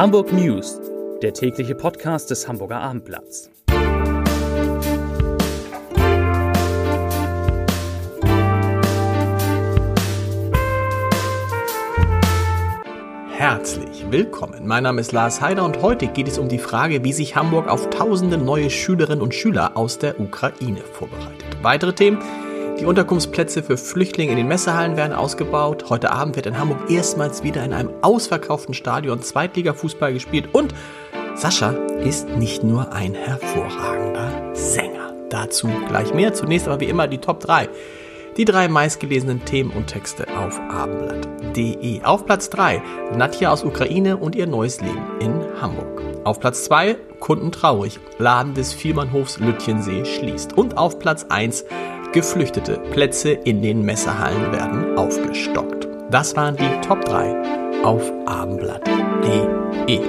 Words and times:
Hamburg 0.00 0.32
News, 0.32 0.80
der 1.20 1.34
tägliche 1.34 1.74
Podcast 1.74 2.30
des 2.30 2.48
Hamburger 2.48 2.80
Abendblatts. 2.80 3.50
Herzlich 13.28 14.10
willkommen. 14.10 14.66
Mein 14.66 14.84
Name 14.84 15.02
ist 15.02 15.12
Lars 15.12 15.42
Heider 15.42 15.66
und 15.66 15.82
heute 15.82 16.06
geht 16.06 16.28
es 16.28 16.38
um 16.38 16.48
die 16.48 16.56
Frage, 16.56 17.04
wie 17.04 17.12
sich 17.12 17.36
Hamburg 17.36 17.68
auf 17.68 17.90
tausende 17.90 18.38
neue 18.38 18.70
Schülerinnen 18.70 19.20
und 19.20 19.34
Schüler 19.34 19.76
aus 19.76 19.98
der 19.98 20.18
Ukraine 20.18 20.80
vorbereitet. 20.80 21.44
Weitere 21.60 21.92
Themen 21.92 22.22
die 22.80 22.86
Unterkunftsplätze 22.86 23.62
für 23.62 23.76
Flüchtlinge 23.76 24.30
in 24.30 24.38
den 24.38 24.48
Messehallen 24.48 24.96
werden 24.96 25.12
ausgebaut. 25.12 25.90
Heute 25.90 26.12
Abend 26.12 26.36
wird 26.36 26.46
in 26.46 26.58
Hamburg 26.58 26.90
erstmals 26.90 27.42
wieder 27.42 27.62
in 27.62 27.74
einem 27.74 27.90
ausverkauften 28.00 28.72
Stadion 28.72 29.20
Zweitliga-Fußball 29.20 30.14
gespielt. 30.14 30.48
Und 30.52 30.74
Sascha 31.34 31.72
ist 32.02 32.30
nicht 32.30 32.64
nur 32.64 32.92
ein 32.92 33.14
hervorragender 33.14 34.54
Sänger. 34.54 35.12
Dazu 35.28 35.68
gleich 35.88 36.14
mehr. 36.14 36.32
Zunächst 36.32 36.68
aber 36.68 36.80
wie 36.80 36.86
immer 36.86 37.06
die 37.06 37.18
Top 37.18 37.40
3. 37.40 37.68
Die 38.38 38.46
drei 38.46 38.68
meistgelesenen 38.68 39.44
Themen 39.44 39.70
und 39.72 39.88
Texte 39.88 40.26
auf 40.38 40.58
abendblatt.de. 40.58 42.02
Auf 42.04 42.24
Platz 42.24 42.48
3 42.48 42.80
Nadja 43.14 43.52
aus 43.52 43.62
Ukraine 43.62 44.16
und 44.16 44.34
ihr 44.34 44.46
neues 44.46 44.80
Leben 44.80 45.02
in 45.20 45.60
Hamburg. 45.60 46.00
Auf 46.24 46.40
Platz 46.40 46.64
2 46.64 46.96
Kunden 47.18 47.52
traurig. 47.52 48.00
Laden 48.18 48.54
des 48.54 48.72
Vielmannhofs 48.72 49.38
Lütchensee 49.38 50.06
schließt. 50.06 50.56
Und 50.56 50.78
auf 50.78 50.98
Platz 50.98 51.26
1 51.28 51.66
Geflüchtete 52.12 52.78
Plätze 52.90 53.30
in 53.30 53.62
den 53.62 53.82
Messerhallen 53.82 54.50
werden 54.50 54.98
aufgestockt. 54.98 55.86
Das 56.10 56.34
waren 56.34 56.56
die 56.56 56.80
Top 56.84 57.04
3 57.04 57.84
auf 57.84 58.02
abendblatt.de. 58.26 60.00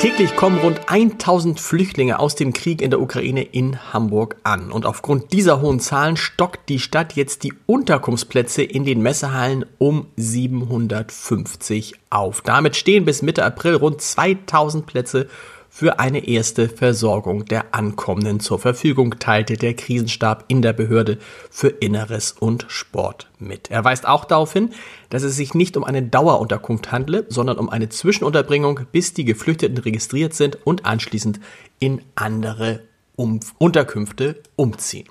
Täglich 0.00 0.34
kommen 0.34 0.58
rund 0.58 0.80
1000 0.88 1.60
Flüchtlinge 1.60 2.18
aus 2.18 2.34
dem 2.34 2.52
Krieg 2.52 2.82
in 2.82 2.90
der 2.90 3.00
Ukraine 3.00 3.42
in 3.42 3.92
Hamburg 3.92 4.36
an. 4.42 4.72
Und 4.72 4.86
aufgrund 4.86 5.32
dieser 5.32 5.60
hohen 5.60 5.78
Zahlen 5.78 6.16
stockt 6.16 6.68
die 6.68 6.80
Stadt 6.80 7.14
jetzt 7.14 7.44
die 7.44 7.52
Unterkunftsplätze 7.66 8.62
in 8.64 8.84
den 8.84 9.02
Messehallen 9.02 9.64
um 9.78 10.06
750 10.16 11.94
auf. 12.10 12.42
Damit 12.42 12.74
stehen 12.74 13.04
bis 13.04 13.22
Mitte 13.22 13.44
April 13.44 13.76
rund 13.76 14.00
2000 14.00 14.84
Plätze 14.84 15.28
für 15.70 15.98
eine 15.98 16.26
erste 16.26 16.68
Versorgung 16.68 17.44
der 17.44 17.74
Ankommenden 17.74 18.40
zur 18.40 18.58
Verfügung, 18.58 19.18
teilte 19.18 19.56
der 19.56 19.74
Krisenstab 19.74 20.44
in 20.48 20.62
der 20.62 20.72
Behörde 20.72 21.18
für 21.50 21.68
Inneres 21.68 22.32
und 22.32 22.66
Sport 22.68 23.30
mit. 23.38 23.70
Er 23.70 23.84
weist 23.84 24.06
auch 24.06 24.24
darauf 24.24 24.52
hin, 24.52 24.70
dass 25.10 25.22
es 25.22 25.36
sich 25.36 25.54
nicht 25.54 25.76
um 25.76 25.84
eine 25.84 26.02
Dauerunterkunft 26.02 26.90
handle, 26.90 27.26
sondern 27.28 27.58
um 27.58 27.68
eine 27.68 27.88
Zwischenunterbringung, 27.88 28.80
bis 28.90 29.14
die 29.14 29.24
Geflüchteten 29.24 29.78
registriert 29.78 30.34
sind 30.34 30.58
und 30.66 30.84
anschließend 30.84 31.40
in 31.78 32.02
andere 32.14 32.80
um 33.16 33.40
Unterkünfte 33.58 34.42
umziehen. 34.56 35.08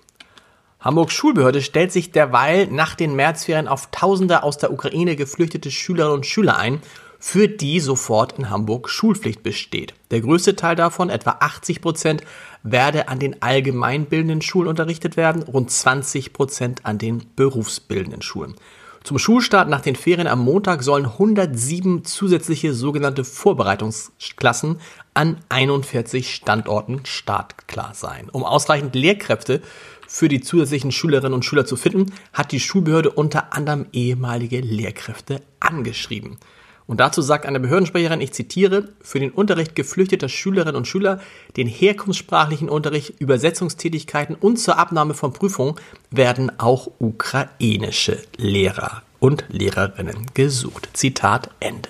Hamburgs 0.80 1.14
Schulbehörde 1.14 1.62
stellt 1.62 1.92
sich 1.92 2.12
derweil 2.12 2.68
nach 2.68 2.96
den 2.96 3.16
Märzferien 3.16 3.68
auf 3.68 3.90
Tausende 3.92 4.44
aus 4.44 4.58
der 4.58 4.72
Ukraine 4.72 5.16
geflüchtete 5.16 5.72
Schülerinnen 5.72 6.18
und 6.18 6.26
Schüler 6.26 6.58
ein 6.58 6.82
für 7.20 7.48
die 7.48 7.80
sofort 7.80 8.38
in 8.38 8.50
Hamburg 8.50 8.90
Schulpflicht 8.90 9.44
besteht. 9.44 9.94
Der 10.12 10.22
größte 10.22 10.56
Teil 10.56 10.76
davon, 10.76 11.10
etwa 11.10 11.38
80 11.40 11.82
Prozent, 11.82 12.22
werde 12.64 13.08
an 13.08 13.20
den 13.20 13.42
allgemeinbildenden 13.42 14.42
Schulen 14.42 14.68
unterrichtet 14.68 15.18
werden, 15.18 15.44
rund 15.44 15.72
20 15.72 16.34
Prozent 16.34 16.86
an 16.86 16.98
den 16.98 17.24
berufsbildenden 17.36 18.22
Schulen. 18.22 18.56
Zum 19.04 19.20
Schulstart 19.20 19.70
nach 19.70 19.80
den 19.80 19.96
Ferien 19.96 20.28
am 20.28 20.44
Montag 20.44 20.84
sollen 20.84 21.06
107 21.06 22.04
zusätzliche 22.04 22.74
sogenannte 22.74 23.24
Vorbereitungsklassen 23.24 24.82
an 25.14 25.38
41 25.48 26.36
Standorten 26.36 27.06
startklar 27.06 27.94
sein. 27.94 28.30
Um 28.30 28.44
ausreichend 28.44 28.96
Lehrkräfte 28.96 29.62
für 30.10 30.28
die 30.28 30.42
zusätzlichen 30.42 30.92
Schülerinnen 30.92 31.34
und 31.34 31.46
Schüler 31.46 31.66
zu 31.66 31.78
finden, 31.78 32.12
hat 32.34 32.52
die 32.52 32.60
Schulbehörde 32.60 33.12
unter 33.12 33.54
anderem 33.54 33.86
ehemalige 33.94 34.60
Lehrkräfte 34.60 35.42
angeschrieben. 35.62 36.38
Und 36.88 37.02
dazu 37.02 37.22
sagt 37.22 37.46
eine 37.46 37.60
Behördensprecherin, 37.60 38.22
ich 38.22 38.32
zitiere, 38.32 38.90
für 39.02 39.20
den 39.20 39.32
Unterricht 39.32 39.76
geflüchteter 39.76 40.30
Schülerinnen 40.30 40.78
und 40.78 40.88
Schüler, 40.88 41.20
den 41.58 41.68
herkunftssprachlichen 41.68 42.70
Unterricht, 42.70 43.20
Übersetzungstätigkeiten 43.20 44.36
und 44.36 44.58
zur 44.58 44.78
Abnahme 44.80 45.14
von 45.14 45.34
Prüfungen 45.34 45.76
werden 46.12 46.50
auch 46.60 46.90
ukrainische 47.00 48.18
Lehrer 48.38 49.04
und 49.20 49.44
Lehrerinnen 49.50 50.28
gesucht. 50.34 50.90
Zitat 50.94 51.50
Ende. 51.60 51.90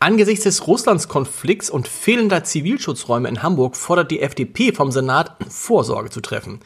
Angesichts 0.00 0.44
des 0.44 0.66
Russlandskonflikts 0.66 1.70
und 1.70 1.88
fehlender 1.88 2.44
Zivilschutzräume 2.44 3.28
in 3.28 3.42
Hamburg 3.42 3.76
fordert 3.76 4.10
die 4.10 4.20
FDP 4.20 4.72
vom 4.72 4.90
Senat, 4.90 5.36
Vorsorge 5.48 6.10
zu 6.10 6.20
treffen. 6.20 6.60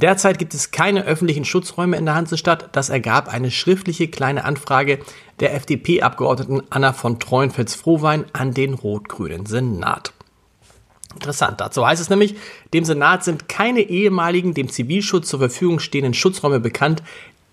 Derzeit 0.00 0.38
gibt 0.38 0.54
es 0.54 0.70
keine 0.70 1.04
öffentlichen 1.06 1.44
Schutzräume 1.44 1.96
in 1.96 2.06
der 2.06 2.14
Hansestadt. 2.14 2.68
Das 2.70 2.88
ergab 2.88 3.26
eine 3.26 3.50
schriftliche 3.50 4.06
kleine 4.06 4.44
Anfrage 4.44 5.00
der 5.40 5.54
FDP-Abgeordneten 5.54 6.62
Anna 6.70 6.92
von 6.92 7.18
Treuenfels-Frohwein 7.18 8.26
an 8.32 8.54
den 8.54 8.74
rot-grünen 8.74 9.46
Senat. 9.46 10.12
Interessant, 11.14 11.60
dazu 11.60 11.84
heißt 11.84 12.00
es 12.00 12.10
nämlich, 12.10 12.36
dem 12.72 12.84
Senat 12.84 13.24
sind 13.24 13.48
keine 13.48 13.80
ehemaligen 13.80 14.54
dem 14.54 14.68
Zivilschutz 14.68 15.28
zur 15.28 15.40
Verfügung 15.40 15.80
stehenden 15.80 16.14
Schutzräume 16.14 16.60
bekannt, 16.60 17.02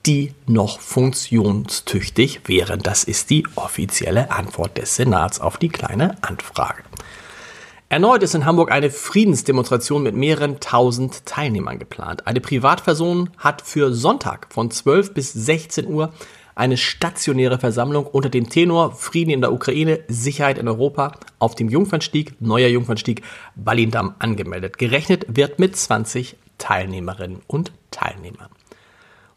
die 0.06 0.32
noch 0.46 0.80
funktionstüchtig 0.80 2.42
wären. 2.46 2.80
Das 2.82 3.06
ist 3.06 3.32
die 3.32 3.48
offizielle 3.56 4.30
Antwort 4.30 4.78
des 4.78 4.96
Senats 4.96 5.40
auf 5.42 5.58
die 5.58 5.70
kleine 5.70 6.16
Anfrage. 6.22 6.84
Erneut 7.88 8.24
ist 8.24 8.34
in 8.34 8.46
Hamburg 8.46 8.72
eine 8.72 8.90
Friedensdemonstration 8.90 10.02
mit 10.02 10.16
mehreren 10.16 10.60
tausend 10.60 11.24
Teilnehmern 11.28 11.78
geplant. 11.78 12.26
Eine 12.26 12.42
Privatperson 12.42 13.30
hat 13.38 13.62
für 13.62 13.94
Sonntag 13.94 14.48
von 14.50 14.72
12 14.72 15.14
bis 15.14 15.32
16 15.32 15.88
Uhr 15.88 16.12
eine 16.56 16.78
stationäre 16.78 17.60
Versammlung 17.60 18.08
unter 18.08 18.30
dem 18.30 18.50
Tenor 18.50 18.94
Frieden 18.94 19.30
in 19.30 19.42
der 19.42 19.54
Ukraine, 19.54 20.00
Sicherheit 20.08 20.58
in 20.58 20.68
Europa 20.68 21.12
auf 21.38 21.54
dem 21.54 21.70
Jungfernstieg, 21.70 22.42
neuer 22.42 22.70
Jungfernstieg, 22.70 23.22
Ballindamm 23.56 24.16
angemeldet. 24.18 24.80
Gerechnet 24.80 25.26
wird 25.28 25.60
mit 25.60 25.76
20 25.76 26.38
Teilnehmerinnen 26.58 27.44
und 27.46 27.72
Teilnehmern. 27.92 28.50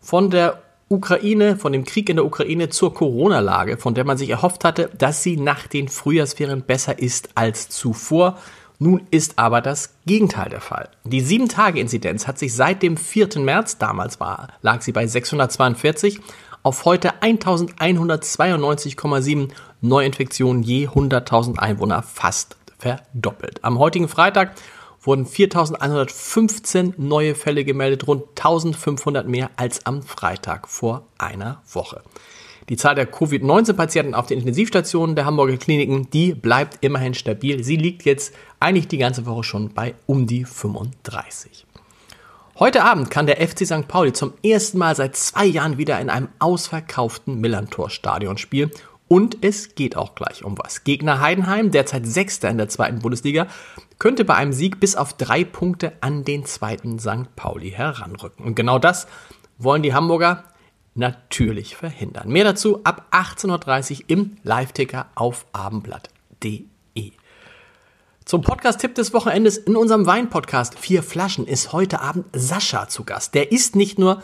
Von 0.00 0.31
der 0.31 0.62
Ukraine, 0.91 1.56
von 1.56 1.72
dem 1.72 1.84
Krieg 1.84 2.09
in 2.09 2.16
der 2.16 2.25
Ukraine 2.25 2.71
zur 2.71 2.94
Corona-Lage, 2.94 3.76
von 3.76 3.93
der 3.94 4.04
man 4.04 4.16
sich 4.16 4.31
erhofft 4.31 4.65
hatte, 4.65 4.88
dass 4.97 5.22
sie 5.22 5.37
nach 5.37 5.66
den 5.66 5.88
Frühjahrsferien 5.88 6.62
besser 6.62 6.99
ist 6.99 7.28
als 7.34 7.69
zuvor. 7.69 8.38
Nun 8.78 9.03
ist 9.10 9.38
aber 9.38 9.60
das 9.60 9.93
Gegenteil 10.06 10.49
der 10.49 10.62
Fall. 10.62 10.88
Die 11.04 11.22
7-Tage-Inzidenz 11.22 12.26
hat 12.26 12.38
sich 12.38 12.54
seit 12.54 12.82
dem 12.82 12.97
4. 12.97 13.41
März, 13.41 13.76
damals 13.78 14.19
war, 14.21 14.49
lag 14.62 14.81
sie 14.82 14.93
bei 14.93 15.06
642, 15.06 16.21
auf 16.62 16.84
heute 16.84 17.15
1192,7 17.20 19.49
Neuinfektionen 19.81 20.62
je 20.62 20.87
100.000 20.88 21.59
Einwohner 21.59 22.03
fast 22.03 22.56
verdoppelt. 22.78 23.62
Am 23.62 23.78
heutigen 23.78 24.09
Freitag 24.09 24.53
wurden 25.08 25.26
4.115 25.26 26.92
neue 26.98 27.34
Fälle 27.34 27.64
gemeldet, 27.64 28.06
rund 28.06 28.24
1.500 28.36 29.24
mehr 29.24 29.50
als 29.56 29.86
am 29.86 30.02
Freitag 30.02 30.69
vor 30.69 31.06
einer 31.16 31.62
Woche. 31.72 32.02
Die 32.69 32.76
Zahl 32.76 32.94
der 32.94 33.06
Covid-19-Patienten 33.06 34.14
auf 34.14 34.26
den 34.26 34.41
Intensivstationen 34.41 35.16
der 35.16 35.24
Hamburger 35.24 35.56
Kliniken, 35.56 36.10
die 36.10 36.34
bleibt 36.34 36.84
immerhin 36.84 37.14
stabil. 37.14 37.64
Sie 37.64 37.76
liegt 37.76 38.04
jetzt 38.04 38.34
eigentlich 38.60 38.88
die 38.88 38.98
ganze 38.98 39.24
Woche 39.24 39.44
schon 39.44 39.72
bei 39.72 39.94
um 40.04 40.26
die 40.26 40.44
35. 40.44 41.64
Heute 42.58 42.84
Abend 42.84 43.10
kann 43.10 43.26
der 43.26 43.36
FC 43.36 43.64
St. 43.64 43.88
Pauli 43.88 44.12
zum 44.12 44.34
ersten 44.44 44.76
Mal 44.76 44.94
seit 44.94 45.16
zwei 45.16 45.46
Jahren 45.46 45.78
wieder 45.78 45.99
in 46.00 46.10
einem 46.10 46.28
ausverkauften 46.38 47.40
Millantor-Stadion 47.40 48.37
spielen 48.37 48.72
und 49.08 49.38
es 49.43 49.75
geht 49.75 49.96
auch 49.96 50.14
gleich 50.14 50.44
um 50.44 50.56
was. 50.58 50.84
Gegner 50.84 51.20
Heidenheim, 51.20 51.70
derzeit 51.70 52.06
Sechster 52.06 52.49
in 52.49 52.58
der 52.58 52.69
zweiten 52.69 53.00
Bundesliga, 53.00 53.49
könnte 53.99 54.25
bei 54.25 54.34
einem 54.34 54.52
Sieg 54.52 54.81
bis 54.81 54.96
auf 54.96 55.14
drei 55.14 55.44
Punkte 55.44 55.94
an 56.00 56.25
den 56.25 56.44
zweiten 56.44 56.99
St. 56.99 57.34
Pauli 57.34 57.70
heranrücken. 57.70 58.44
Und 58.44 58.55
genau 58.55 58.78
das 58.78 59.08
wollen 59.58 59.82
die 59.82 59.94
Hamburger 59.94 60.44
natürlich 60.94 61.76
verhindern. 61.76 62.28
Mehr 62.28 62.44
dazu 62.44 62.84
ab 62.84 63.06
18.30 63.12 63.93
Uhr 63.93 64.05
im 64.08 64.37
Live-Ticker 64.43 65.06
auf 65.14 65.46
abendblatt.de. 65.52 67.12
Zum 68.25 68.43
Podcast-Tipp 68.43 68.94
des 68.94 69.14
Wochenendes 69.14 69.56
in 69.56 69.75
unserem 69.75 70.05
Wein-Podcast 70.05 70.78
Vier 70.78 71.02
Flaschen 71.02 71.46
ist 71.46 71.72
heute 71.72 72.02
Abend 72.02 72.26
Sascha 72.34 72.88
zu 72.88 73.05
Gast. 73.05 73.34
Der 73.34 73.52
ist 73.52 73.75
nicht 73.75 73.99
nur 73.99 74.22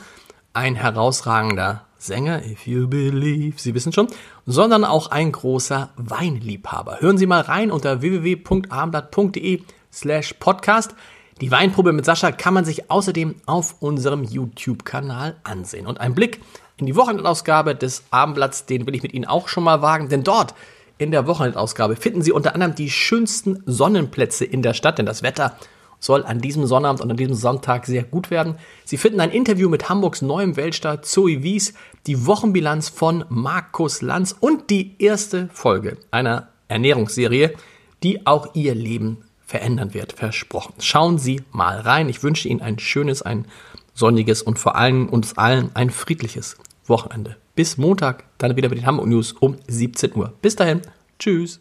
ein 0.52 0.74
herausragender 0.74 1.86
Sänger, 2.04 2.44
if 2.44 2.66
you 2.66 2.86
believe, 2.86 3.58
Sie 3.58 3.74
wissen 3.74 3.92
schon, 3.92 4.08
sondern 4.44 4.84
auch 4.84 5.10
ein 5.10 5.32
großer 5.32 5.90
Weinliebhaber. 5.96 7.00
Hören 7.00 7.16
Sie 7.16 7.26
mal 7.26 7.40
rein 7.40 7.70
unter 7.70 8.02
www.abendblatt.de 8.02 9.62
slash 9.90 10.34
podcast. 10.34 10.94
Die 11.40 11.50
Weinprobe 11.50 11.92
mit 11.92 12.04
Sascha 12.04 12.30
kann 12.30 12.52
man 12.52 12.66
sich 12.66 12.90
außerdem 12.90 13.36
auf 13.46 13.76
unserem 13.80 14.22
YouTube-Kanal 14.22 15.36
ansehen. 15.44 15.86
Und 15.86 15.98
ein 16.00 16.14
Blick 16.14 16.40
in 16.76 16.84
die 16.84 16.94
Wochenendausgabe 16.94 17.74
des 17.74 18.04
Abendblatts, 18.10 18.66
den 18.66 18.86
will 18.86 18.94
ich 18.94 19.02
mit 19.02 19.14
Ihnen 19.14 19.24
auch 19.24 19.48
schon 19.48 19.64
mal 19.64 19.80
wagen, 19.80 20.10
denn 20.10 20.24
dort 20.24 20.54
In 20.96 21.10
der 21.10 21.26
Wochenendausgabe 21.26 21.96
finden 21.96 22.22
Sie 22.22 22.30
unter 22.30 22.54
anderem 22.54 22.76
die 22.76 22.88
schönsten 22.88 23.62
Sonnenplätze 23.66 24.44
in 24.44 24.62
der 24.62 24.74
Stadt, 24.74 24.98
denn 24.98 25.06
das 25.06 25.24
Wetter 25.24 25.56
soll 26.04 26.24
an 26.24 26.40
diesem 26.40 26.66
Sonnabend 26.66 27.00
und 27.00 27.10
an 27.10 27.16
diesem 27.16 27.34
Sonntag 27.34 27.86
sehr 27.86 28.02
gut 28.02 28.30
werden. 28.30 28.56
Sie 28.84 28.98
finden 28.98 29.20
ein 29.20 29.30
Interview 29.30 29.70
mit 29.70 29.88
Hamburgs 29.88 30.20
neuem 30.20 30.56
Weltstar 30.56 31.00
Zoe 31.02 31.42
Wies, 31.42 31.72
die 32.06 32.26
Wochenbilanz 32.26 32.90
von 32.90 33.24
Markus 33.30 34.02
Lanz 34.02 34.36
und 34.38 34.68
die 34.68 34.96
erste 34.98 35.48
Folge 35.52 35.96
einer 36.10 36.48
Ernährungsserie, 36.68 37.54
die 38.02 38.26
auch 38.26 38.54
Ihr 38.54 38.74
Leben 38.74 39.24
verändern 39.46 39.94
wird, 39.94 40.12
versprochen. 40.12 40.74
Schauen 40.78 41.18
Sie 41.18 41.42
mal 41.52 41.80
rein. 41.80 42.10
Ich 42.10 42.22
wünsche 42.22 42.48
Ihnen 42.48 42.60
ein 42.60 42.78
schönes, 42.78 43.22
ein 43.22 43.46
sonniges 43.94 44.42
und 44.42 44.58
vor 44.58 44.76
allem 44.76 45.08
uns 45.08 45.38
allen 45.38 45.70
ein 45.74 45.88
friedliches 45.88 46.56
Wochenende. 46.86 47.36
Bis 47.54 47.78
Montag, 47.78 48.24
dann 48.36 48.56
wieder 48.56 48.68
mit 48.68 48.78
den 48.78 48.86
Hamburg 48.86 49.06
News 49.06 49.32
um 49.32 49.56
17 49.68 50.14
Uhr. 50.16 50.34
Bis 50.42 50.56
dahin, 50.56 50.82
tschüss. 51.18 51.60